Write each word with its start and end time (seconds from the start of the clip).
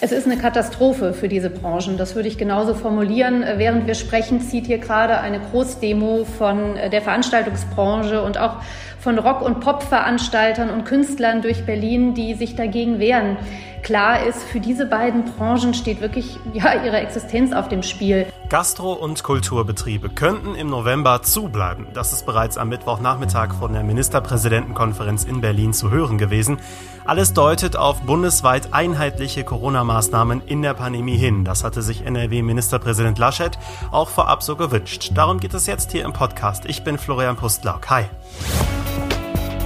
Es 0.00 0.10
ist 0.10 0.26
eine 0.26 0.36
Katastrophe 0.36 1.14
für 1.14 1.28
diese 1.28 1.50
Branchen. 1.50 1.96
Das 1.96 2.16
würde 2.16 2.28
ich 2.28 2.36
genauso 2.36 2.74
formulieren. 2.74 3.44
Während 3.56 3.86
wir 3.86 3.94
sprechen, 3.94 4.40
zieht 4.40 4.66
hier 4.66 4.78
gerade 4.78 5.18
eine 5.20 5.38
Großdemo 5.38 6.24
von 6.24 6.74
der 6.90 7.00
Veranstaltungsbranche 7.00 8.20
und 8.20 8.36
auch 8.36 8.56
von 8.98 9.18
Rock- 9.18 9.42
und 9.42 9.60
Pop-Veranstaltern 9.60 10.70
und 10.70 10.84
Künstlern 10.84 11.42
durch 11.42 11.64
Berlin, 11.64 12.12
die 12.14 12.34
sich 12.34 12.56
dagegen 12.56 12.98
wehren. 12.98 13.36
Klar 13.84 14.24
ist, 14.24 14.42
für 14.44 14.60
diese 14.60 14.86
beiden 14.86 15.26
Branchen 15.26 15.74
steht 15.74 16.00
wirklich 16.00 16.38
ja, 16.54 16.82
ihre 16.82 16.96
Existenz 16.96 17.52
auf 17.52 17.68
dem 17.68 17.82
Spiel. 17.82 18.26
Gastro- 18.48 18.94
und 18.94 19.22
Kulturbetriebe 19.22 20.08
könnten 20.08 20.54
im 20.54 20.68
November 20.68 21.20
zubleiben. 21.20 21.88
Das 21.92 22.14
ist 22.14 22.24
bereits 22.24 22.56
am 22.56 22.70
Mittwochnachmittag 22.70 23.54
von 23.58 23.74
der 23.74 23.82
Ministerpräsidentenkonferenz 23.82 25.24
in 25.24 25.42
Berlin 25.42 25.74
zu 25.74 25.90
hören 25.90 26.16
gewesen. 26.16 26.60
Alles 27.04 27.34
deutet 27.34 27.76
auf 27.76 28.00
bundesweit 28.00 28.72
einheitliche 28.72 29.44
Corona-Maßnahmen 29.44 30.40
in 30.46 30.62
der 30.62 30.72
Pandemie 30.72 31.18
hin. 31.18 31.44
Das 31.44 31.62
hatte 31.62 31.82
sich 31.82 32.06
NRW-Ministerpräsident 32.06 33.18
Laschet 33.18 33.58
auch 33.90 34.08
vorab 34.08 34.42
so 34.42 34.56
gewünscht. 34.56 35.10
Darum 35.14 35.40
geht 35.40 35.52
es 35.52 35.66
jetzt 35.66 35.92
hier 35.92 36.06
im 36.06 36.14
Podcast. 36.14 36.64
Ich 36.64 36.84
bin 36.84 36.96
Florian 36.96 37.36
Pustlauk. 37.36 37.90
Hi. 37.90 38.04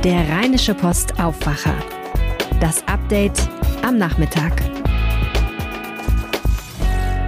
Der 0.03 0.29
Rheinische 0.29 0.75
Post 0.75 1.21
Aufwacher. 1.21 1.75
Das 2.61 2.83
Update 2.89 3.48
am 3.88 3.97
Nachmittag. 3.97 4.52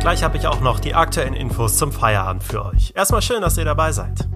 Gleich 0.01 0.23
habe 0.23 0.37
ich 0.37 0.47
auch 0.47 0.61
noch 0.61 0.79
die 0.79 0.95
aktuellen 0.95 1.33
Infos 1.33 1.79
zum 1.79 1.91
Feierabend 1.91 2.45
für 2.45 2.67
euch. 2.67 2.93
Erstmal 2.95 3.23
schön, 3.23 3.41
dass 3.41 3.57
ihr 3.57 3.65
dabei 3.65 3.93
seid. 3.93 4.29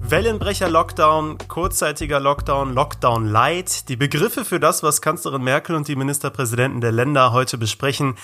Wellenbrecher 0.00 0.68
Lockdown, 0.68 1.36
kurzzeitiger 1.48 2.20
Lockdown, 2.20 2.74
Lockdown 2.74 3.26
Light. 3.26 3.88
Die 3.88 3.96
Begriffe 3.96 4.44
für 4.44 4.60
das, 4.60 4.84
was 4.84 5.02
Kanzlerin 5.02 5.42
Merkel 5.42 5.74
und 5.74 5.88
die 5.88 5.96
Ministerpräsidenten 5.96 6.80
der 6.80 6.92
Länder 6.92 7.32
heute 7.32 7.58
besprechen, 7.58 8.14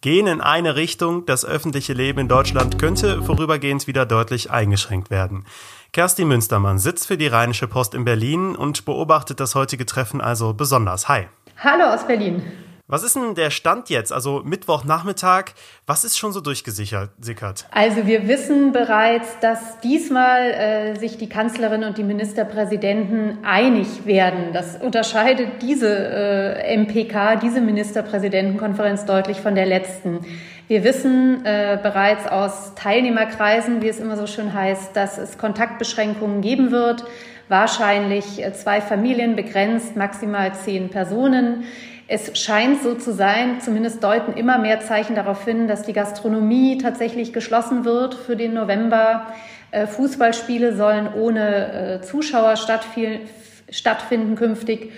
gehen 0.00 0.28
in 0.28 0.40
eine 0.40 0.76
Richtung. 0.76 1.26
Das 1.26 1.44
öffentliche 1.44 1.94
Leben 1.94 2.20
in 2.20 2.28
Deutschland 2.28 2.78
könnte 2.78 3.24
vorübergehend 3.24 3.88
wieder 3.88 4.06
deutlich 4.06 4.52
eingeschränkt 4.52 5.10
werden. 5.10 5.44
Kerstin 5.92 6.28
Münstermann 6.28 6.78
sitzt 6.78 7.08
für 7.08 7.16
die 7.16 7.26
Rheinische 7.26 7.66
Post 7.66 7.94
in 7.94 8.04
Berlin 8.04 8.54
und 8.54 8.84
beobachtet 8.84 9.40
das 9.40 9.56
heutige 9.56 9.84
Treffen 9.84 10.20
also 10.20 10.54
besonders. 10.54 11.08
Hi. 11.08 11.26
Hallo 11.58 11.92
aus 11.92 12.06
Berlin. 12.06 12.42
Was 12.86 13.02
ist 13.02 13.16
denn 13.16 13.34
der 13.34 13.48
Stand 13.48 13.88
jetzt? 13.88 14.12
Also 14.12 14.42
Mittwochnachmittag, 14.44 15.52
was 15.86 16.04
ist 16.04 16.18
schon 16.18 16.32
so 16.32 16.42
durchgesickert? 16.42 17.66
Also 17.70 18.06
wir 18.06 18.28
wissen 18.28 18.72
bereits, 18.72 19.40
dass 19.40 19.80
diesmal 19.80 20.50
äh, 20.50 20.94
sich 20.98 21.16
die 21.16 21.30
Kanzlerin 21.30 21.82
und 21.84 21.96
die 21.96 22.02
Ministerpräsidenten 22.02 23.38
einig 23.42 24.04
werden. 24.04 24.52
Das 24.52 24.76
unterscheidet 24.76 25.62
diese 25.62 25.88
äh, 25.88 26.76
MPK, 26.76 27.36
diese 27.36 27.62
Ministerpräsidentenkonferenz 27.62 29.06
deutlich 29.06 29.40
von 29.40 29.54
der 29.54 29.64
letzten. 29.64 30.20
Wir 30.68 30.84
wissen 30.84 31.42
äh, 31.46 31.78
bereits 31.82 32.26
aus 32.26 32.74
Teilnehmerkreisen, 32.74 33.80
wie 33.80 33.88
es 33.88 33.98
immer 33.98 34.18
so 34.18 34.26
schön 34.26 34.52
heißt, 34.52 34.94
dass 34.94 35.16
es 35.16 35.38
Kontaktbeschränkungen 35.38 36.42
geben 36.42 36.70
wird. 36.70 37.04
Wahrscheinlich 37.48 38.42
äh, 38.42 38.52
zwei 38.52 38.82
Familien 38.82 39.36
begrenzt, 39.36 39.96
maximal 39.96 40.54
zehn 40.54 40.90
Personen. 40.90 41.64
Es 42.06 42.38
scheint 42.38 42.82
so 42.82 42.94
zu 42.94 43.12
sein, 43.12 43.60
zumindest 43.60 44.04
deuten 44.04 44.34
immer 44.34 44.58
mehr 44.58 44.80
Zeichen 44.80 45.14
darauf 45.14 45.44
hin, 45.44 45.68
dass 45.68 45.82
die 45.82 45.94
Gastronomie 45.94 46.78
tatsächlich 46.78 47.32
geschlossen 47.32 47.84
wird 47.84 48.14
für 48.14 48.36
den 48.36 48.52
November. 48.52 49.26
Äh, 49.70 49.86
Fußballspiele 49.86 50.76
sollen 50.76 51.12
ohne 51.14 52.00
äh, 52.00 52.02
Zuschauer 52.02 52.56
stattfinden 52.56 54.36
künftig. 54.36 54.92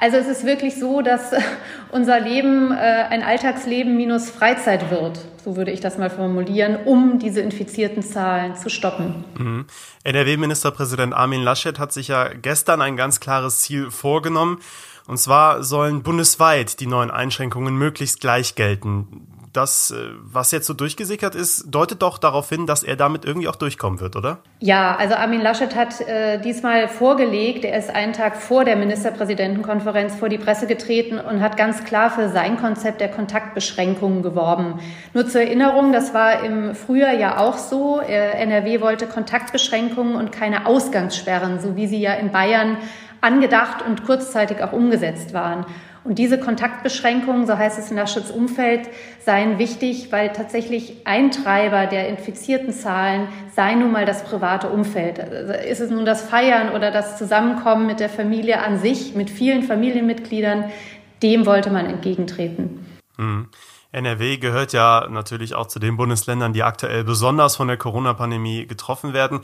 Also 0.00 0.16
es 0.16 0.28
ist 0.28 0.46
wirklich 0.46 0.76
so, 0.76 1.02
dass 1.02 1.32
unser 1.90 2.20
Leben 2.20 2.70
äh, 2.70 2.76
ein 2.76 3.22
Alltagsleben 3.22 3.96
minus 3.96 4.30
Freizeit 4.30 4.90
wird, 4.90 5.18
so 5.44 5.56
würde 5.56 5.72
ich 5.72 5.80
das 5.80 5.98
mal 5.98 6.08
formulieren, 6.08 6.78
um 6.84 7.18
diese 7.18 7.40
infizierten 7.40 8.02
Zahlen 8.02 8.54
zu 8.54 8.70
stoppen. 8.70 9.24
Mhm. 9.36 9.66
NRW-Ministerpräsident 10.04 11.12
Armin 11.12 11.42
Laschet 11.42 11.80
hat 11.80 11.92
sich 11.92 12.08
ja 12.08 12.28
gestern 12.28 12.80
ein 12.80 12.96
ganz 12.96 13.18
klares 13.18 13.60
Ziel 13.62 13.90
vorgenommen. 13.90 14.60
Und 15.08 15.16
zwar 15.16 15.64
sollen 15.64 16.02
bundesweit 16.02 16.80
die 16.80 16.86
neuen 16.86 17.10
Einschränkungen 17.10 17.74
möglichst 17.74 18.20
gleich 18.20 18.54
gelten. 18.54 19.26
Das, 19.58 19.90
äh, 19.90 19.96
was 20.22 20.52
jetzt 20.52 20.68
so 20.68 20.72
durchgesickert 20.72 21.34
ist, 21.34 21.64
deutet 21.74 22.00
doch 22.00 22.18
darauf 22.18 22.48
hin, 22.48 22.68
dass 22.68 22.84
er 22.84 22.94
damit 22.94 23.24
irgendwie 23.24 23.48
auch 23.48 23.56
durchkommen 23.56 23.98
wird, 23.98 24.14
oder? 24.14 24.38
Ja, 24.60 24.94
also 24.94 25.16
Armin 25.16 25.40
Laschet 25.40 25.74
hat 25.74 26.00
äh, 26.00 26.40
diesmal 26.40 26.86
vorgelegt, 26.86 27.64
er 27.64 27.76
ist 27.76 27.90
einen 27.90 28.12
Tag 28.12 28.36
vor 28.36 28.64
der 28.64 28.76
Ministerpräsidentenkonferenz 28.76 30.14
vor 30.14 30.28
die 30.28 30.38
Presse 30.38 30.68
getreten 30.68 31.18
und 31.18 31.40
hat 31.40 31.56
ganz 31.56 31.82
klar 31.82 32.08
für 32.08 32.28
sein 32.28 32.56
Konzept 32.56 33.00
der 33.00 33.10
Kontaktbeschränkungen 33.10 34.22
geworben. 34.22 34.78
Nur 35.12 35.26
zur 35.26 35.40
Erinnerung, 35.40 35.92
das 35.92 36.14
war 36.14 36.44
im 36.44 36.76
Frühjahr 36.76 37.14
ja 37.14 37.38
auch 37.38 37.58
so. 37.58 38.00
Äh, 38.00 38.40
NRW 38.40 38.80
wollte 38.80 39.08
Kontaktbeschränkungen 39.08 40.14
und 40.14 40.30
keine 40.30 40.66
Ausgangssperren, 40.66 41.58
so 41.58 41.74
wie 41.74 41.88
sie 41.88 42.00
ja 42.00 42.12
in 42.12 42.30
Bayern 42.30 42.76
angedacht 43.20 43.84
und 43.84 44.04
kurzzeitig 44.04 44.62
auch 44.62 44.72
umgesetzt 44.72 45.34
waren. 45.34 45.66
Und 46.08 46.18
diese 46.18 46.40
Kontaktbeschränkungen, 46.40 47.46
so 47.46 47.58
heißt 47.58 47.78
es 47.78 47.90
in 47.90 47.98
Laschets 47.98 48.30
Umfeld, 48.30 48.88
seien 49.20 49.58
wichtig, 49.58 50.10
weil 50.10 50.32
tatsächlich 50.32 51.02
ein 51.04 51.30
Treiber 51.30 51.86
der 51.86 52.08
infizierten 52.08 52.72
Zahlen 52.72 53.28
sei 53.54 53.74
nun 53.74 53.92
mal 53.92 54.06
das 54.06 54.24
private 54.24 54.70
Umfeld. 54.70 55.20
Also 55.20 55.52
ist 55.52 55.80
es 55.80 55.90
nun 55.90 56.06
das 56.06 56.22
Feiern 56.22 56.70
oder 56.74 56.90
das 56.90 57.18
Zusammenkommen 57.18 57.86
mit 57.86 58.00
der 58.00 58.08
Familie 58.08 58.62
an 58.62 58.78
sich, 58.78 59.14
mit 59.14 59.28
vielen 59.28 59.64
Familienmitgliedern, 59.64 60.70
dem 61.22 61.44
wollte 61.44 61.68
man 61.68 61.84
entgegentreten. 61.84 62.86
Mhm. 63.18 63.50
NRW 63.92 64.38
gehört 64.38 64.72
ja 64.72 65.08
natürlich 65.10 65.54
auch 65.54 65.66
zu 65.66 65.78
den 65.78 65.98
Bundesländern, 65.98 66.54
die 66.54 66.62
aktuell 66.62 67.04
besonders 67.04 67.56
von 67.56 67.68
der 67.68 67.76
Corona-Pandemie 67.76 68.66
getroffen 68.66 69.12
werden. 69.12 69.40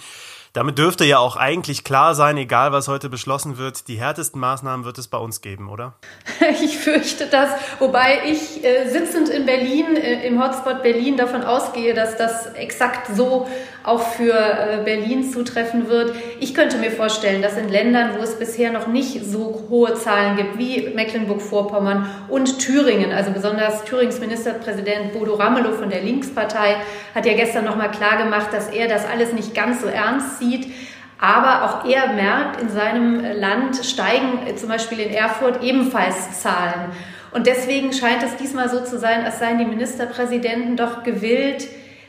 Damit 0.54 0.78
dürfte 0.78 1.04
ja 1.04 1.18
auch 1.18 1.34
eigentlich 1.34 1.82
klar 1.82 2.14
sein, 2.14 2.36
egal 2.36 2.70
was 2.70 2.86
heute 2.86 3.08
beschlossen 3.08 3.58
wird, 3.58 3.88
die 3.88 3.96
härtesten 3.96 4.40
Maßnahmen 4.40 4.86
wird 4.86 4.98
es 4.98 5.08
bei 5.08 5.18
uns 5.18 5.40
geben, 5.40 5.68
oder? 5.68 5.94
Ich 6.62 6.78
fürchte 6.78 7.26
das, 7.26 7.50
wobei 7.80 8.20
ich 8.26 8.62
äh, 8.64 8.88
sitzend 8.88 9.28
in 9.30 9.46
Berlin, 9.46 9.96
äh, 9.96 10.24
im 10.24 10.40
Hotspot 10.40 10.84
Berlin, 10.84 11.16
davon 11.16 11.42
ausgehe, 11.42 11.92
dass 11.92 12.16
das 12.16 12.46
exakt 12.54 13.08
so 13.16 13.48
auch 13.84 14.00
für 14.00 14.32
äh, 14.32 14.82
Berlin 14.82 15.30
zutreffen 15.30 15.88
wird. 15.88 16.14
Ich 16.40 16.54
könnte 16.54 16.78
mir 16.78 16.90
vorstellen, 16.90 17.42
dass 17.42 17.58
in 17.58 17.68
Ländern, 17.68 18.12
wo 18.18 18.22
es 18.22 18.38
bisher 18.38 18.72
noch 18.72 18.86
nicht 18.86 19.22
so 19.24 19.66
hohe 19.68 19.94
Zahlen 19.94 20.36
gibt, 20.36 20.58
wie 20.58 20.88
Mecklenburg-Vorpommern 20.94 22.08
und 22.28 22.58
Thüringen, 22.58 23.12
also 23.12 23.30
besonders 23.30 23.84
Thürings 23.84 24.20
Ministerpräsident 24.20 25.12
Bodo 25.12 25.34
Ramelow 25.34 25.72
von 25.72 25.90
der 25.90 26.02
Linkspartei 26.02 26.76
hat 27.14 27.26
ja 27.26 27.34
gestern 27.34 27.66
noch 27.66 27.76
mal 27.76 27.90
klar 27.90 28.16
gemacht, 28.16 28.48
dass 28.52 28.70
er 28.70 28.88
das 28.88 29.06
alles 29.06 29.34
nicht 29.34 29.54
ganz 29.54 29.82
so 29.82 29.86
ernst 29.86 30.38
sieht. 30.38 30.72
Aber 31.20 31.64
auch 31.64 31.88
er 31.88 32.12
merkt, 32.14 32.60
in 32.60 32.70
seinem 32.70 33.22
Land 33.38 33.84
steigen 33.84 34.46
äh, 34.46 34.56
zum 34.56 34.70
Beispiel 34.70 35.00
in 35.00 35.12
Erfurt 35.12 35.62
ebenfalls 35.62 36.40
Zahlen. 36.40 36.90
Und 37.32 37.46
deswegen 37.46 37.92
scheint 37.92 38.22
es 38.22 38.36
diesmal 38.36 38.70
so 38.70 38.82
zu 38.82 38.98
sein, 38.98 39.24
als 39.24 39.40
seien 39.40 39.58
die 39.58 39.64
Ministerpräsidenten 39.66 40.76
doch 40.76 41.02
gewillt, 41.02 41.66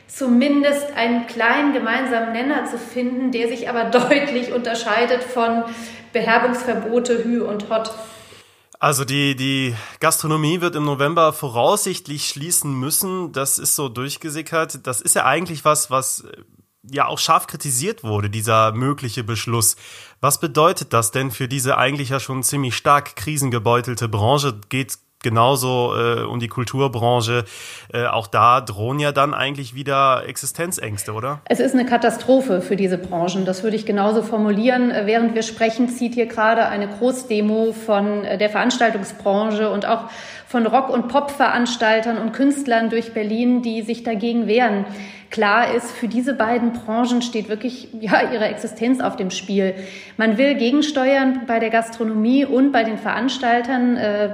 zumindest 0.08 0.92
einen 0.94 1.26
kleinen 1.26 1.72
gemeinsamen 1.72 2.32
Nenner 2.32 2.66
zu 2.66 2.78
finden, 2.78 3.32
der 3.32 3.48
sich 3.48 3.68
aber 3.68 3.84
deutlich 3.90 4.52
unterscheidet 4.52 5.22
von 5.22 5.64
Beherbungsverbote 6.12 7.24
Hü 7.24 7.42
und 7.42 7.68
Hott. 7.68 7.90
Also 8.78 9.04
die, 9.04 9.36
die 9.36 9.74
Gastronomie 10.00 10.60
wird 10.60 10.76
im 10.76 10.84
November 10.84 11.32
voraussichtlich 11.32 12.28
schließen 12.28 12.78
müssen. 12.78 13.32
Das 13.32 13.58
ist 13.58 13.74
so 13.74 13.88
durchgesickert. 13.88 14.86
Das 14.86 15.00
ist 15.00 15.14
ja 15.14 15.24
eigentlich 15.24 15.64
was, 15.64 15.90
was 15.90 16.24
ja 16.90 17.06
auch 17.06 17.18
scharf 17.18 17.46
kritisiert 17.46 18.04
wurde, 18.04 18.30
dieser 18.30 18.72
mögliche 18.72 19.24
Beschluss. 19.24 19.76
Was 20.20 20.40
bedeutet 20.40 20.92
das 20.92 21.10
denn 21.10 21.30
für 21.30 21.48
diese 21.48 21.78
eigentlich 21.78 22.10
ja 22.10 22.20
schon 22.20 22.42
ziemlich 22.42 22.76
stark 22.76 23.16
krisengebeutelte 23.16 24.08
Branche? 24.08 24.60
Geht 24.68 24.98
genauso 25.22 25.94
äh, 25.96 26.22
um 26.22 26.40
die 26.40 26.48
Kulturbranche. 26.48 27.44
Äh, 27.92 28.06
auch 28.06 28.26
da 28.26 28.60
drohen 28.60 28.98
ja 28.98 29.12
dann 29.12 29.34
eigentlich 29.34 29.74
wieder 29.74 30.24
Existenzängste, 30.26 31.12
oder? 31.12 31.40
Es 31.46 31.60
ist 31.60 31.74
eine 31.74 31.86
Katastrophe 31.86 32.60
für 32.60 32.76
diese 32.76 32.98
Branchen. 32.98 33.44
Das 33.44 33.62
würde 33.62 33.76
ich 33.76 33.86
genauso 33.86 34.22
formulieren. 34.22 34.92
Während 35.04 35.34
wir 35.34 35.42
sprechen, 35.42 35.88
zieht 35.88 36.14
hier 36.14 36.26
gerade 36.26 36.66
eine 36.66 36.88
Großdemo 36.88 37.72
von 37.72 38.22
der 38.22 38.50
Veranstaltungsbranche 38.50 39.70
und 39.70 39.86
auch 39.86 40.04
von 40.46 40.66
Rock- 40.66 40.90
und 40.90 41.08
Pop-Veranstaltern 41.08 42.18
und 42.18 42.32
Künstlern 42.32 42.88
durch 42.88 43.12
Berlin, 43.12 43.62
die 43.62 43.82
sich 43.82 44.04
dagegen 44.04 44.46
wehren. 44.46 44.84
Klar 45.30 45.74
ist, 45.74 45.90
für 45.90 46.06
diese 46.06 46.34
beiden 46.34 46.72
Branchen 46.72 47.20
steht 47.20 47.48
wirklich 47.48 47.88
ja, 48.00 48.30
ihre 48.32 48.44
Existenz 48.44 49.00
auf 49.00 49.16
dem 49.16 49.30
Spiel. 49.30 49.74
Man 50.16 50.38
will 50.38 50.54
gegensteuern 50.54 51.42
bei 51.48 51.58
der 51.58 51.70
Gastronomie 51.70 52.44
und 52.44 52.70
bei 52.70 52.84
den 52.84 52.96
Veranstaltern. 52.96 53.96
Äh, 53.96 54.30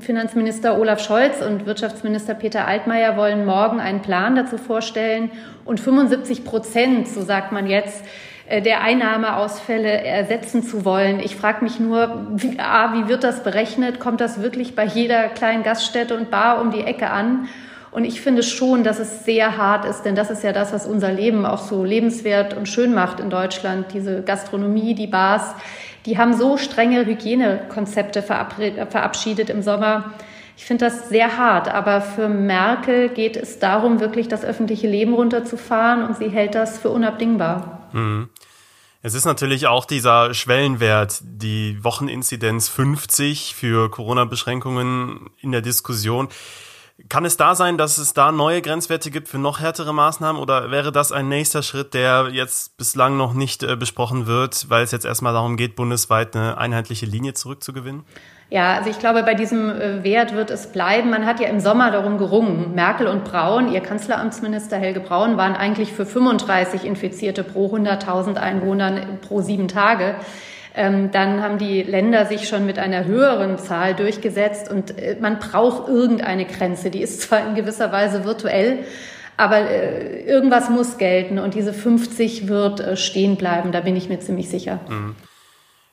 Finanzminister 0.00 0.78
Olaf 0.80 1.00
Scholz 1.00 1.40
und 1.40 1.64
Wirtschaftsminister 1.64 2.34
Peter 2.34 2.66
Altmaier 2.66 3.16
wollen 3.16 3.46
morgen 3.46 3.78
einen 3.78 4.02
Plan 4.02 4.34
dazu 4.34 4.58
vorstellen. 4.58 5.30
Und 5.64 5.78
75 5.78 6.44
Prozent, 6.44 7.06
so 7.06 7.22
sagt 7.22 7.52
man 7.52 7.68
jetzt, 7.68 8.04
der 8.60 8.82
Einnahmeausfälle 8.82 10.04
ersetzen 10.04 10.62
zu 10.62 10.84
wollen. 10.84 11.20
Ich 11.20 11.36
frage 11.36 11.64
mich 11.64 11.80
nur, 11.80 12.26
wie, 12.34 12.58
A, 12.58 12.92
wie 12.94 13.08
wird 13.08 13.24
das 13.24 13.42
berechnet? 13.42 13.98
Kommt 13.98 14.20
das 14.20 14.42
wirklich 14.42 14.74
bei 14.74 14.84
jeder 14.84 15.28
kleinen 15.28 15.62
Gaststätte 15.62 16.16
und 16.16 16.30
Bar 16.30 16.60
um 16.60 16.70
die 16.70 16.82
Ecke 16.82 17.10
an? 17.10 17.48
Und 17.92 18.04
ich 18.04 18.20
finde 18.20 18.42
schon, 18.42 18.84
dass 18.84 18.98
es 18.98 19.24
sehr 19.24 19.58
hart 19.58 19.84
ist, 19.84 20.02
denn 20.02 20.14
das 20.14 20.30
ist 20.30 20.42
ja 20.42 20.52
das, 20.52 20.72
was 20.72 20.86
unser 20.86 21.12
Leben 21.12 21.44
auch 21.44 21.58
so 21.58 21.84
lebenswert 21.84 22.54
und 22.54 22.66
schön 22.66 22.94
macht 22.94 23.20
in 23.20 23.28
Deutschland. 23.28 23.86
Diese 23.92 24.22
Gastronomie, 24.22 24.94
die 24.94 25.06
Bars, 25.06 25.54
die 26.06 26.18
haben 26.18 26.32
so 26.32 26.56
strenge 26.56 27.04
Hygienekonzepte 27.04 28.22
verabschiedet 28.22 29.50
im 29.50 29.62
Sommer. 29.62 30.12
Ich 30.56 30.64
finde 30.64 30.86
das 30.86 31.08
sehr 31.08 31.38
hart, 31.38 31.72
aber 31.72 32.00
für 32.00 32.28
Merkel 32.28 33.08
geht 33.08 33.36
es 33.36 33.58
darum, 33.58 34.00
wirklich 34.00 34.28
das 34.28 34.44
öffentliche 34.44 34.88
Leben 34.88 35.14
runterzufahren 35.14 36.02
und 36.02 36.16
sie 36.16 36.28
hält 36.28 36.54
das 36.54 36.78
für 36.78 36.90
unabdingbar. 36.90 37.81
Mhm. 37.92 38.28
Es 39.04 39.14
ist 39.14 39.24
natürlich 39.24 39.66
auch 39.66 39.84
dieser 39.84 40.32
Schwellenwert, 40.32 41.20
die 41.22 41.82
Wocheninzidenz 41.82 42.68
50 42.68 43.54
für 43.54 43.90
Corona-Beschränkungen 43.90 45.30
in 45.38 45.50
der 45.50 45.60
Diskussion. 45.60 46.28
Kann 47.08 47.24
es 47.24 47.36
da 47.36 47.54
sein, 47.54 47.78
dass 47.78 47.98
es 47.98 48.14
da 48.14 48.32
neue 48.32 48.62
Grenzwerte 48.62 49.10
gibt 49.10 49.28
für 49.28 49.38
noch 49.38 49.60
härtere 49.60 49.92
Maßnahmen 49.92 50.40
oder 50.40 50.70
wäre 50.70 50.92
das 50.92 51.12
ein 51.12 51.28
nächster 51.28 51.62
Schritt, 51.62 51.94
der 51.94 52.28
jetzt 52.32 52.76
bislang 52.76 53.16
noch 53.16 53.34
nicht 53.34 53.62
äh, 53.62 53.76
besprochen 53.76 54.26
wird, 54.26 54.68
weil 54.70 54.84
es 54.84 54.92
jetzt 54.92 55.04
erstmal 55.04 55.32
darum 55.32 55.56
geht, 55.56 55.76
bundesweit 55.76 56.36
eine 56.36 56.58
einheitliche 56.58 57.06
Linie 57.06 57.34
zurückzugewinnen? 57.34 58.04
Ja, 58.50 58.74
also 58.74 58.90
ich 58.90 58.98
glaube, 58.98 59.22
bei 59.22 59.34
diesem 59.34 59.70
äh, 59.70 60.04
Wert 60.04 60.34
wird 60.34 60.50
es 60.50 60.72
bleiben. 60.72 61.08
Man 61.08 61.24
hat 61.24 61.40
ja 61.40 61.48
im 61.48 61.58
Sommer 61.58 61.90
darum 61.90 62.18
gerungen. 62.18 62.74
Merkel 62.74 63.06
und 63.06 63.24
Braun, 63.24 63.72
ihr 63.72 63.80
Kanzleramtsminister 63.80 64.76
Helge 64.76 65.00
Braun, 65.00 65.38
waren 65.38 65.54
eigentlich 65.54 65.92
für 65.92 66.04
35 66.04 66.84
Infizierte 66.84 67.44
pro 67.44 67.74
100.000 67.74 68.36
Einwohnern 68.36 69.20
pro 69.22 69.40
sieben 69.40 69.68
Tage. 69.68 70.16
Ähm, 70.74 71.10
dann 71.10 71.42
haben 71.42 71.58
die 71.58 71.82
Länder 71.82 72.26
sich 72.26 72.48
schon 72.48 72.64
mit 72.64 72.78
einer 72.78 73.04
höheren 73.04 73.58
Zahl 73.58 73.94
durchgesetzt 73.94 74.70
und 74.70 74.98
äh, 74.98 75.16
man 75.20 75.38
braucht 75.38 75.88
irgendeine 75.88 76.46
Grenze. 76.46 76.90
Die 76.90 77.02
ist 77.02 77.20
zwar 77.20 77.46
in 77.46 77.54
gewisser 77.54 77.92
Weise 77.92 78.24
virtuell, 78.24 78.80
aber 79.36 79.58
äh, 79.58 80.24
irgendwas 80.24 80.70
muss 80.70 80.96
gelten 80.96 81.38
und 81.38 81.54
diese 81.54 81.72
50 81.72 82.48
wird 82.48 82.80
äh, 82.80 82.96
stehen 82.96 83.36
bleiben, 83.36 83.72
da 83.72 83.80
bin 83.80 83.96
ich 83.96 84.08
mir 84.08 84.20
ziemlich 84.20 84.48
sicher. 84.48 84.80
Mhm. 84.88 85.14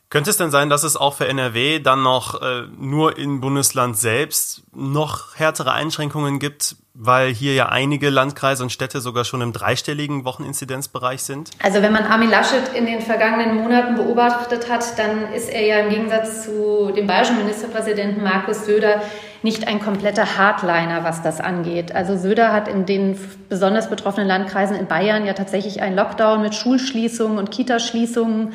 Könnte 0.09 0.31
es 0.31 0.37
denn 0.37 0.49
sein, 0.49 0.69
dass 0.69 0.81
es 0.83 0.97
auch 0.97 1.13
für 1.13 1.27
NRW 1.27 1.77
dann 1.77 2.01
noch 2.01 2.41
äh, 2.41 2.63
nur 2.79 3.19
im 3.19 3.41
Bundesland 3.41 3.95
selbst 3.95 4.63
noch 4.73 5.35
härtere 5.35 5.71
Einschränkungen 5.71 6.39
gibt, 6.39 6.77
weil 6.95 7.31
hier 7.31 7.53
ja 7.53 7.69
einige 7.69 8.09
Landkreise 8.09 8.63
und 8.63 8.71
Städte 8.71 9.01
sogar 9.01 9.23
schon 9.23 9.41
im 9.41 9.53
dreistelligen 9.53 10.25
Wocheninzidenzbereich 10.25 11.21
sind? 11.21 11.51
Also 11.61 11.83
wenn 11.83 11.93
man 11.93 12.05
Armin 12.05 12.31
Laschet 12.31 12.73
in 12.73 12.87
den 12.87 13.01
vergangenen 13.01 13.55
Monaten 13.57 13.97
beobachtet 13.97 14.67
hat, 14.67 14.97
dann 14.97 15.31
ist 15.31 15.47
er 15.47 15.63
ja 15.63 15.79
im 15.81 15.91
Gegensatz 15.91 16.43
zu 16.43 16.91
dem 16.91 17.05
bayerischen 17.05 17.37
Ministerpräsidenten 17.37 18.23
Markus 18.23 18.65
Söder 18.65 19.03
nicht 19.43 19.67
ein 19.67 19.79
kompletter 19.79 20.37
Hardliner, 20.37 21.03
was 21.03 21.21
das 21.21 21.39
angeht. 21.39 21.93
Also 21.93 22.17
Söder 22.17 22.51
hat 22.51 22.67
in 22.67 22.87
den 22.87 23.15
besonders 23.47 23.91
betroffenen 23.91 24.27
Landkreisen 24.27 24.75
in 24.75 24.87
Bayern 24.87 25.27
ja 25.27 25.33
tatsächlich 25.33 25.83
einen 25.83 25.95
Lockdown 25.95 26.41
mit 26.41 26.55
Schulschließungen 26.55 27.37
und 27.37 27.51
Kitaschließungen 27.51 28.53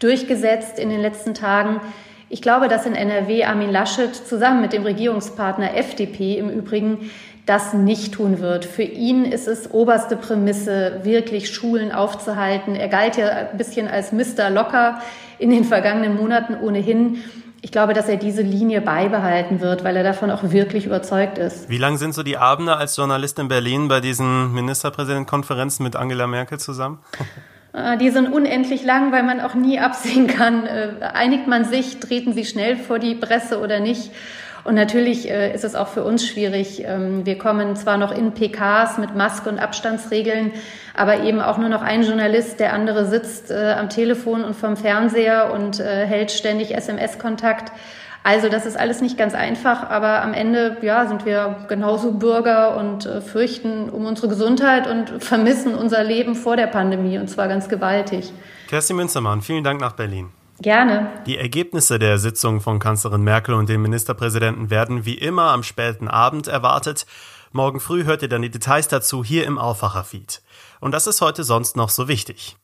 durchgesetzt 0.00 0.78
in 0.78 0.90
den 0.90 1.00
letzten 1.00 1.34
Tagen. 1.34 1.80
Ich 2.28 2.42
glaube, 2.42 2.68
dass 2.68 2.86
in 2.86 2.94
NRW 2.94 3.44
Armin 3.44 3.70
Laschet 3.70 4.14
zusammen 4.14 4.60
mit 4.60 4.72
dem 4.72 4.82
Regierungspartner 4.82 5.76
FDP 5.76 6.38
im 6.38 6.50
Übrigen 6.50 7.10
das 7.46 7.72
nicht 7.72 8.14
tun 8.14 8.40
wird. 8.40 8.64
Für 8.64 8.82
ihn 8.82 9.24
ist 9.24 9.46
es 9.46 9.70
oberste 9.70 10.16
Prämisse, 10.16 11.00
wirklich 11.04 11.54
Schulen 11.54 11.92
aufzuhalten. 11.92 12.74
Er 12.74 12.88
galt 12.88 13.16
ja 13.16 13.28
ein 13.28 13.56
bisschen 13.56 13.86
als 13.86 14.10
Mr. 14.10 14.50
Locker 14.50 15.00
in 15.38 15.50
den 15.50 15.62
vergangenen 15.62 16.16
Monaten 16.16 16.56
ohnehin. 16.60 17.22
Ich 17.62 17.70
glaube, 17.70 17.94
dass 17.94 18.08
er 18.08 18.16
diese 18.16 18.42
Linie 18.42 18.80
beibehalten 18.80 19.60
wird, 19.60 19.84
weil 19.84 19.96
er 19.96 20.02
davon 20.02 20.32
auch 20.32 20.50
wirklich 20.50 20.86
überzeugt 20.86 21.38
ist. 21.38 21.68
Wie 21.68 21.78
lang 21.78 21.96
sind 21.96 22.14
so 22.14 22.24
die 22.24 22.36
Abende 22.36 22.76
als 22.76 22.96
Journalist 22.96 23.38
in 23.38 23.46
Berlin 23.46 23.86
bei 23.86 24.00
diesen 24.00 24.52
Ministerpräsidentenkonferenzen 24.52 25.84
mit 25.84 25.94
Angela 25.94 26.26
Merkel 26.26 26.58
zusammen? 26.58 26.98
Äh, 27.76 27.98
die 27.98 28.10
sind 28.10 28.32
unendlich 28.32 28.84
lang, 28.84 29.12
weil 29.12 29.22
man 29.22 29.40
auch 29.40 29.54
nie 29.54 29.78
absehen 29.78 30.26
kann, 30.26 30.66
äh, 30.66 30.88
einigt 31.12 31.46
man 31.46 31.64
sich, 31.64 32.00
treten 32.00 32.32
sie 32.32 32.44
schnell 32.44 32.76
vor 32.76 32.98
die 32.98 33.14
Presse 33.14 33.60
oder 33.60 33.80
nicht. 33.80 34.10
Und 34.64 34.74
natürlich 34.74 35.30
äh, 35.30 35.54
ist 35.54 35.62
es 35.62 35.76
auch 35.76 35.86
für 35.86 36.02
uns 36.02 36.26
schwierig. 36.26 36.82
Ähm, 36.84 37.24
wir 37.24 37.38
kommen 37.38 37.76
zwar 37.76 37.98
noch 37.98 38.10
in 38.10 38.32
PKs 38.32 38.98
mit 38.98 39.14
Maske 39.14 39.48
und 39.48 39.60
Abstandsregeln, 39.60 40.52
aber 40.94 41.22
eben 41.22 41.40
auch 41.40 41.58
nur 41.58 41.68
noch 41.68 41.82
ein 41.82 42.02
Journalist, 42.02 42.58
der 42.58 42.72
andere 42.72 43.04
sitzt 43.04 43.52
am 43.52 43.90
Telefon 43.90 44.42
und 44.42 44.56
vom 44.56 44.78
Fernseher 44.78 45.52
und 45.52 45.78
hält 45.78 46.32
ständig 46.32 46.74
SMS-Kontakt. 46.74 47.70
Also 48.26 48.48
das 48.48 48.66
ist 48.66 48.76
alles 48.76 49.00
nicht 49.00 49.16
ganz 49.16 49.34
einfach, 49.34 49.88
aber 49.88 50.20
am 50.20 50.34
Ende 50.34 50.78
ja, 50.82 51.06
sind 51.06 51.24
wir 51.24 51.64
genauso 51.68 52.10
Bürger 52.10 52.76
und 52.76 53.06
äh, 53.06 53.20
fürchten 53.20 53.88
um 53.88 54.04
unsere 54.04 54.26
Gesundheit 54.26 54.88
und 54.88 55.22
vermissen 55.22 55.76
unser 55.76 56.02
Leben 56.02 56.34
vor 56.34 56.56
der 56.56 56.66
Pandemie 56.66 57.18
und 57.18 57.30
zwar 57.30 57.46
ganz 57.46 57.68
gewaltig. 57.68 58.32
Kerstin 58.66 58.96
Münzermann, 58.96 59.42
vielen 59.42 59.62
Dank 59.62 59.80
nach 59.80 59.92
Berlin. 59.92 60.30
Gerne. 60.58 61.08
Die 61.26 61.38
Ergebnisse 61.38 62.00
der 62.00 62.18
Sitzung 62.18 62.60
von 62.60 62.80
Kanzlerin 62.80 63.22
Merkel 63.22 63.54
und 63.54 63.68
dem 63.68 63.82
Ministerpräsidenten 63.82 64.70
werden 64.70 65.04
wie 65.04 65.14
immer 65.14 65.52
am 65.52 65.62
späten 65.62 66.08
Abend 66.08 66.48
erwartet. 66.48 67.06
Morgen 67.52 67.78
früh 67.78 68.06
hört 68.06 68.22
ihr 68.22 68.28
dann 68.28 68.42
die 68.42 68.50
Details 68.50 68.88
dazu 68.88 69.22
hier 69.22 69.46
im 69.46 69.56
Aufwacherfeed. 69.56 70.42
Und 70.80 70.90
das 70.90 71.06
ist 71.06 71.20
heute 71.20 71.44
sonst 71.44 71.76
noch 71.76 71.90
so 71.90 72.08
wichtig. 72.08 72.56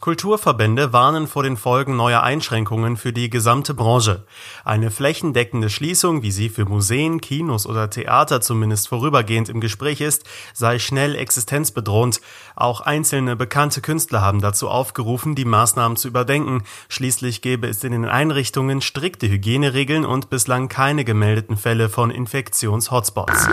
Kulturverbände 0.00 0.94
warnen 0.94 1.26
vor 1.26 1.42
den 1.42 1.58
Folgen 1.58 1.94
neuer 1.94 2.22
Einschränkungen 2.22 2.96
für 2.96 3.12
die 3.12 3.28
gesamte 3.28 3.74
Branche. 3.74 4.24
Eine 4.64 4.90
flächendeckende 4.90 5.68
Schließung, 5.68 6.22
wie 6.22 6.30
sie 6.30 6.48
für 6.48 6.64
Museen, 6.64 7.20
Kinos 7.20 7.66
oder 7.66 7.90
Theater 7.90 8.40
zumindest 8.40 8.88
vorübergehend 8.88 9.50
im 9.50 9.60
Gespräch 9.60 10.00
ist, 10.00 10.24
sei 10.54 10.78
schnell 10.78 11.14
existenzbedrohend. 11.16 12.22
Auch 12.56 12.80
einzelne 12.80 13.36
bekannte 13.36 13.82
Künstler 13.82 14.22
haben 14.22 14.40
dazu 14.40 14.70
aufgerufen, 14.70 15.34
die 15.34 15.44
Maßnahmen 15.44 15.98
zu 15.98 16.08
überdenken. 16.08 16.62
Schließlich 16.88 17.42
gäbe 17.42 17.66
es 17.66 17.84
in 17.84 17.92
den 17.92 18.06
Einrichtungen 18.06 18.80
strikte 18.80 19.28
Hygieneregeln 19.28 20.06
und 20.06 20.30
bislang 20.30 20.68
keine 20.68 21.04
gemeldeten 21.04 21.58
Fälle 21.58 21.90
von 21.90 22.10
Infektionshotspots. 22.10 23.48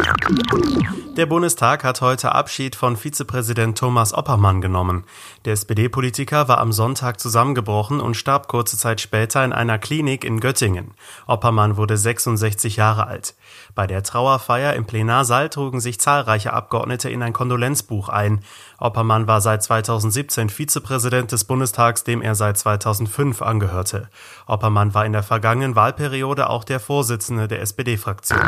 Der 1.18 1.26
Bundestag 1.26 1.84
hat 1.84 2.00
heute 2.02 2.34
Abschied 2.34 2.76
von 2.76 2.96
Vizepräsident 2.96 3.78
Thomas 3.78 4.14
Oppermann 4.14 4.62
genommen. 4.62 5.04
Der 5.46 5.54
SPD-Politiker 5.54 6.37
Musiker 6.38 6.50
war 6.50 6.60
am 6.60 6.72
Sonntag 6.72 7.20
zusammengebrochen 7.20 8.00
und 8.00 8.16
starb 8.16 8.48
kurze 8.48 8.78
Zeit 8.78 9.02
später 9.02 9.44
in 9.44 9.54
einer 9.54 9.80
Klinik 9.80 10.24
in 10.24 10.40
Göttingen. 10.40 10.94
Oppermann 11.26 11.78
wurde 11.78 11.98
66 11.98 12.76
Jahre 12.76 13.08
alt. 13.08 13.34
Bei 13.74 13.88
der 13.88 14.04
Trauerfeier 14.04 14.74
im 14.74 14.86
Plenarsaal 14.86 15.50
trugen 15.50 15.80
sich 15.80 16.00
zahlreiche 16.00 16.54
Abgeordnete 16.54 17.10
in 17.10 17.24
ein 17.24 17.34
Kondolenzbuch 17.34 18.10
ein. 18.10 18.42
Oppermann 18.78 19.28
war 19.28 19.42
seit 19.42 19.64
2017 19.64 20.50
Vizepräsident 20.50 21.32
des 21.32 21.46
Bundestags, 21.46 22.04
dem 22.04 22.22
er 22.22 22.36
seit 22.36 22.60
2005 22.60 23.42
angehörte. 23.42 24.08
Oppermann 24.46 24.94
war 24.94 25.06
in 25.08 25.14
der 25.14 25.24
vergangenen 25.24 25.76
Wahlperiode 25.76 26.52
auch 26.52 26.64
der 26.64 26.80
Vorsitzende 26.80 27.48
der 27.48 27.62
SPD-Fraktion. 27.62 28.40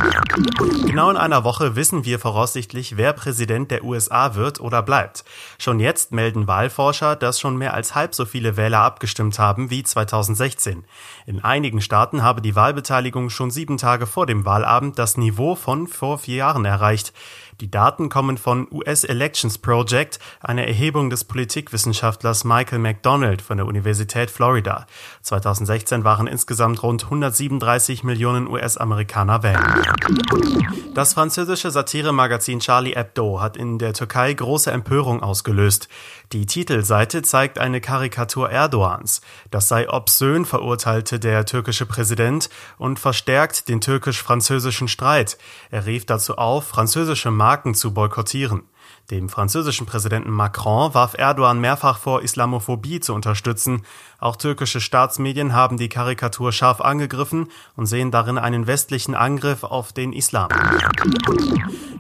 Genau 0.86 1.10
in 1.10 1.18
einer 1.18 1.44
Woche 1.44 1.76
wissen 1.76 2.06
wir 2.06 2.20
voraussichtlich, 2.20 2.98
wer 2.98 3.14
Präsident 3.14 3.72
der 3.72 3.84
USA 3.84 4.36
wird 4.36 4.60
oder 4.60 4.84
bleibt. 4.84 5.24
Schon 5.58 5.80
jetzt 5.80 6.12
melden 6.12 6.46
Wahlforscher, 6.46 7.16
dass 7.16 7.40
schon 7.40 7.58
mehr 7.58 7.74
als 7.74 7.79
halb 7.96 8.14
so 8.14 8.26
viele 8.26 8.58
Wähler 8.58 8.80
abgestimmt 8.80 9.40
haben 9.40 9.70
wie 9.70 9.84
2016. 9.84 10.86
In 11.26 11.44
einigen 11.44 11.82
Staaten 11.82 12.24
habe 12.24 12.42
die 12.42 12.56
Wahlbeteiligung 12.56 13.30
schon 13.30 13.52
sieben 13.52 13.78
Tage 13.78 14.06
vor 14.06 14.26
dem 14.26 14.46
Wahlabend 14.46 15.00
das 15.00 15.18
Niveau 15.18 15.56
von 15.56 15.88
vor 15.88 16.18
vier 16.18 16.36
Jahren 16.36 16.66
erreicht. 16.66 17.14
Die 17.62 17.70
Daten 17.70 18.08
kommen 18.08 18.38
von 18.38 18.70
US 18.72 19.04
Elections 19.04 19.58
Project, 19.58 20.20
einer 20.40 20.66
Erhebung 20.66 21.10
des 21.10 21.26
Politikwissenschaftlers 21.26 22.46
Michael 22.46 22.80
McDonald 22.80 23.42
von 23.42 23.58
der 23.58 23.66
Universität 23.66 24.32
Florida. 24.32 24.86
2016 25.24 26.06
waren 26.06 26.28
insgesamt 26.28 26.82
rund 26.84 27.04
137 27.04 28.06
Millionen 28.06 28.48
US-Amerikaner 28.48 29.44
wählen. 29.44 29.84
Das 30.94 31.14
französische 31.14 31.70
Satiremagazin 31.70 32.62
Charlie 32.62 32.96
Hebdo 32.96 33.42
hat 33.42 33.58
in 33.58 33.78
der 33.78 33.92
Türkei 33.92 34.34
große 34.34 34.72
Empörung 34.72 35.22
ausgelöst. 35.22 35.90
Die 36.32 36.46
Titelseite 36.46 37.24
zeigt 37.24 37.60
eine 37.60 37.82
Karikatur 37.82 38.50
Erdogans. 38.50 39.20
Das 39.52 39.68
sei 39.68 39.90
obszön, 39.90 40.46
verurteilte 40.46 41.20
der 41.20 41.46
türkische 41.46 41.86
Präsident 41.86 42.50
und 42.78 43.00
verstärkt 43.00 43.68
den 43.68 43.82
türkisch-französischen 43.82 44.88
Streit. 44.88 45.38
Er 45.72 45.86
rief 45.86 46.06
dazu 46.06 46.38
auf, 46.38 46.66
französische 46.66 47.32
Marken 47.32 47.49
zu 47.74 47.94
boykottieren. 47.94 48.64
Dem 49.10 49.28
französischen 49.28 49.88
Präsidenten 49.88 50.30
Macron 50.30 50.94
warf 50.94 51.16
Erdogan 51.18 51.60
mehrfach 51.60 51.98
vor, 51.98 52.22
Islamophobie 52.22 53.00
zu 53.00 53.16
unterstützen. 53.16 53.82
Auch 54.20 54.36
türkische 54.36 54.82
Staatsmedien 54.82 55.54
haben 55.54 55.78
die 55.78 55.90
Karikatur 55.90 56.52
scharf 56.52 56.82
angegriffen 56.82 57.48
und 57.76 57.86
sehen 57.86 58.12
darin 58.12 58.38
einen 58.38 58.68
westlichen 58.68 59.16
Angriff 59.16 59.64
auf 59.64 59.94
den 59.94 60.14
Islam. 60.14 60.50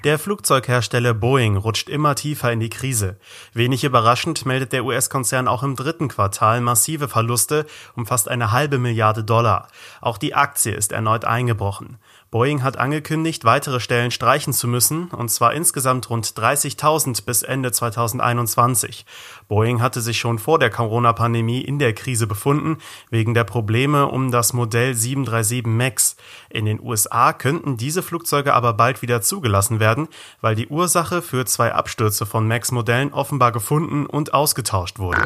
Der 0.03 0.17
Flugzeughersteller 0.17 1.13
Boeing 1.13 1.57
rutscht 1.57 1.89
immer 1.89 2.15
tiefer 2.15 2.53
in 2.53 2.61
die 2.61 2.69
Krise. 2.69 3.17
Wenig 3.53 3.83
überraschend 3.83 4.45
meldet 4.45 4.71
der 4.71 4.85
US-Konzern 4.85 5.47
auch 5.47 5.61
im 5.61 5.75
dritten 5.75 6.07
Quartal 6.07 6.61
massive 6.61 7.09
Verluste 7.09 7.65
um 7.95 8.05
fast 8.05 8.29
eine 8.29 8.51
halbe 8.51 8.77
Milliarde 8.77 9.25
Dollar. 9.25 9.67
Auch 9.99 10.17
die 10.17 10.35
Aktie 10.35 10.73
ist 10.73 10.93
erneut 10.93 11.25
eingebrochen. 11.25 11.97
Boeing 12.31 12.61
hat 12.61 12.77
angekündigt, 12.77 13.43
weitere 13.43 13.79
Stellen 13.79 14.11
streichen 14.11 14.53
zu 14.53 14.67
müssen, 14.67 15.07
und 15.07 15.29
zwar 15.29 15.53
insgesamt 15.53 16.11
rund 16.11 16.27
30.000 16.27 17.25
bis 17.25 17.41
Ende 17.41 17.71
2021. 17.71 19.05
Boeing 19.47 19.81
hatte 19.81 19.99
sich 19.99 20.19
schon 20.19 20.37
vor 20.37 20.59
der 20.59 20.69
Corona-Pandemie 20.69 21.61
in 21.61 21.79
der 21.79 21.93
Krise 22.09 22.25
befunden, 22.25 22.77
wegen 23.11 23.35
der 23.35 23.43
Probleme 23.43 24.07
um 24.07 24.31
das 24.31 24.53
Modell 24.53 24.95
737 24.95 25.67
MAX. 25.67 26.15
In 26.49 26.65
den 26.65 26.81
USA 26.81 27.33
könnten 27.33 27.77
diese 27.77 28.01
Flugzeuge 28.01 28.55
aber 28.55 28.73
bald 28.73 29.03
wieder 29.03 29.21
zugelassen 29.21 29.79
werden, 29.79 30.07
weil 30.41 30.55
die 30.55 30.67
Ursache 30.69 31.21
für 31.21 31.45
zwei 31.45 31.71
Abstürze 31.71 32.25
von 32.25 32.47
MAX-Modellen 32.47 33.13
offenbar 33.13 33.51
gefunden 33.51 34.07
und 34.07 34.33
ausgetauscht 34.33 34.97
wurde. 34.97 35.21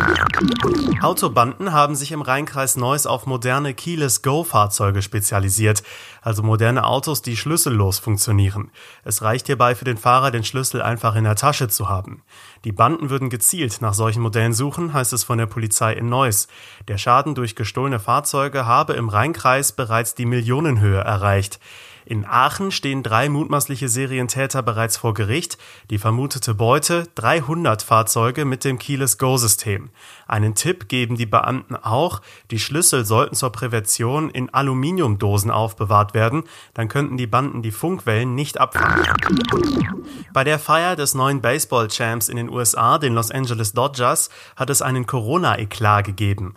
Autobanden 1.01 1.71
haben 1.71 1.95
sich 1.95 2.11
im 2.11 2.21
Rheinkreis 2.21 2.75
Neuss 2.75 3.07
auf 3.07 3.27
moderne 3.27 3.73
Keyless-Go-Fahrzeuge 3.73 5.01
spezialisiert, 5.01 5.83
also 6.21 6.43
moderne 6.43 6.85
Autos, 6.85 7.21
die 7.21 7.37
schlüssellos 7.37 7.99
funktionieren. 7.99 8.71
Es 9.05 9.21
reicht 9.21 9.45
hierbei 9.45 9.73
für 9.75 9.85
den 9.85 9.97
Fahrer, 9.97 10.31
den 10.31 10.43
Schlüssel 10.43 10.81
einfach 10.81 11.15
in 11.15 11.23
der 11.23 11.37
Tasche 11.37 11.69
zu 11.69 11.87
haben. 11.87 12.23
Die 12.65 12.73
Banden 12.73 13.09
würden 13.09 13.29
gezielt 13.29 13.81
nach 13.81 13.93
solchen 13.93 14.21
Modellen 14.21 14.53
suchen, 14.53 14.91
heißt 14.91 15.13
es 15.13 15.23
von 15.23 15.37
der 15.37 15.45
Polizei 15.45 15.93
in 15.93 16.09
Neuss. 16.09 16.47
Der 16.87 16.97
Schaden 16.97 17.35
durch 17.35 17.55
gestohlene 17.55 17.99
Fahrzeuge 17.99 18.65
habe 18.65 18.93
im 18.93 19.09
Rheinkreis 19.09 19.71
bereits 19.71 20.15
die 20.15 20.25
Millionenhöhe 20.25 20.99
erreicht. 20.99 21.59
In 22.05 22.25
Aachen 22.25 22.71
stehen 22.71 23.03
drei 23.03 23.29
mutmaßliche 23.29 23.87
Serientäter 23.87 24.61
bereits 24.61 24.97
vor 24.97 25.13
Gericht. 25.13 25.57
Die 25.89 25.97
vermutete 25.97 26.53
Beute 26.53 27.07
300 27.15 27.81
Fahrzeuge 27.81 28.45
mit 28.45 28.63
dem 28.63 28.79
Keyless 28.79 29.17
Go-System. 29.17 29.89
Einen 30.27 30.55
Tipp 30.55 30.89
geben 30.89 31.15
die 31.15 31.25
Beamten 31.25 31.75
auch, 31.75 32.21
die 32.51 32.59
Schlüssel 32.59 33.05
sollten 33.05 33.35
zur 33.35 33.51
Prävention 33.51 34.29
in 34.29 34.53
Aluminiumdosen 34.53 35.51
aufbewahrt 35.51 36.13
werden, 36.13 36.43
dann 36.73 36.87
könnten 36.87 37.17
die 37.17 37.27
Banden 37.27 37.61
die 37.61 37.71
Funkwellen 37.71 38.35
nicht 38.35 38.59
abfangen. 38.59 39.05
Bei 40.33 40.43
der 40.43 40.59
Feier 40.59 40.95
des 40.95 41.13
neuen 41.13 41.41
Baseball-Champs 41.41 42.29
in 42.29 42.37
den 42.37 42.49
USA, 42.49 42.97
den 42.97 43.13
Los 43.13 43.31
Angeles 43.31 43.73
Dodgers, 43.73 44.29
hat 44.55 44.69
es 44.69 44.81
einen 44.81 45.05
Corona-Eklat 45.05 46.05
gegeben. 46.05 46.55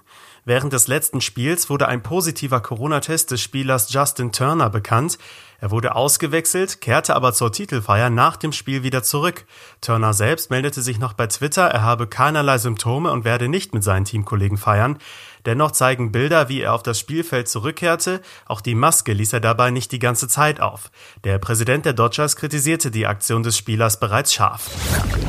Während 0.49 0.73
des 0.73 0.87
letzten 0.87 1.21
Spiels 1.21 1.69
wurde 1.71 1.89
ein 1.89 2.05
positiver 2.05 2.61
Corona-Test 2.61 3.33
des 3.33 3.43
Spielers 3.43 3.93
Justin 3.93 4.31
Turner 4.31 4.71
bekannt. 4.71 5.19
Er 5.61 5.71
wurde 5.71 5.95
ausgewechselt, 5.95 6.81
kehrte 6.81 7.17
aber 7.17 7.33
zur 7.33 7.53
Titelfeier 7.53 8.11
nach 8.11 8.37
dem 8.37 8.53
Spiel 8.53 8.83
wieder 8.83 9.03
zurück. 9.03 9.47
Turner 9.81 10.13
selbst 10.13 10.51
meldete 10.51 10.83
sich 10.83 10.99
noch 10.99 11.15
bei 11.15 11.27
Twitter, 11.27 11.67
er 11.67 11.83
habe 11.83 12.07
keinerlei 12.07 12.59
Symptome 12.59 13.11
und 13.11 13.25
werde 13.25 13.49
nicht 13.49 13.75
mit 13.75 13.85
seinen 13.85 14.05
Teamkollegen 14.05 14.59
feiern. 14.59 14.99
Dennoch 15.47 15.71
zeigen 15.71 16.11
Bilder, 16.11 16.49
wie 16.49 16.63
er 16.63 16.75
auf 16.75 16.83
das 16.83 16.99
Spielfeld 16.99 17.49
zurückkehrte. 17.49 18.21
Auch 18.47 18.61
die 18.61 18.75
Maske 18.75 19.13
ließ 19.13 19.33
er 19.33 19.39
dabei 19.39 19.71
nicht 19.71 19.93
die 19.93 20.01
ganze 20.01 20.27
Zeit 20.27 20.61
auf. 20.61 20.91
Der 21.23 21.39
Präsident 21.39 21.87
der 21.87 21.93
Dodgers 21.93 22.35
kritisierte 22.35 22.91
die 22.91 23.07
Aktion 23.07 23.45
des 23.45 23.57
Spielers 23.57 24.01
bereits 24.01 24.35
scharf. 24.35 24.69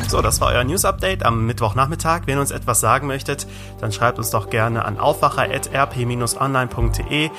So, 0.08 0.24
das 0.24 0.42
war 0.42 0.54
euer 0.54 0.64
News 0.64 0.86
Update 0.86 1.24
am 1.24 1.46
Mittwochnachmittag. 1.46 2.22
Wenn 2.26 2.40
ihr 2.40 2.42
uns 2.42 2.50
etwas 2.50 2.80
sagen 2.80 3.06
möchtet, 3.06 3.46
dann 3.80 3.92
schreibt 3.92 4.18
uns 4.18 4.32
doch 4.32 4.50
gerne 4.50 4.86
an 4.86 4.98
aufwacher.rp-online.de. 4.98 7.30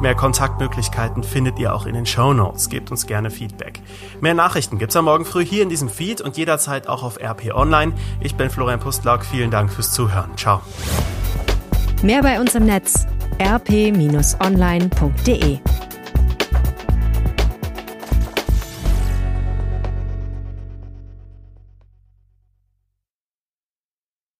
Mehr 0.00 0.14
Kontaktmöglichkeiten 0.16 1.22
findet 1.22 1.60
ihr 1.60 1.72
auch 1.72 1.86
in 1.86 1.94
den 1.94 2.06
Show 2.06 2.33
Notes. 2.36 2.68
Gebt 2.68 2.90
uns 2.90 3.06
gerne 3.06 3.30
Feedback. 3.30 3.80
Mehr 4.20 4.34
Nachrichten 4.34 4.78
gibt's 4.78 4.96
am 4.96 5.06
Morgen 5.06 5.24
früh 5.24 5.44
hier 5.44 5.62
in 5.62 5.68
diesem 5.68 5.88
Feed 5.88 6.20
und 6.20 6.36
jederzeit 6.36 6.88
auch 6.88 7.02
auf 7.02 7.18
RP 7.20 7.54
Online. 7.54 7.92
Ich 8.20 8.34
bin 8.34 8.50
Florian 8.50 8.80
Pustlauk. 8.80 9.24
Vielen 9.24 9.50
Dank 9.50 9.72
fürs 9.72 9.92
Zuhören. 9.92 10.36
Ciao. 10.36 10.60
Mehr 12.02 12.22
bei 12.22 12.40
uns 12.40 12.54
im 12.54 12.66
Netz 12.66 13.06
rp-online.de 13.40 14.38